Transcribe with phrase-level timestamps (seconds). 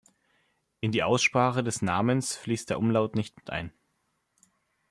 [0.79, 3.71] In die Aussprache des Namens fließt der Umlaut nicht mit ein.